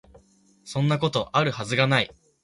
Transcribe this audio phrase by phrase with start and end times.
[0.63, 2.09] そんなこと、有る筈が無い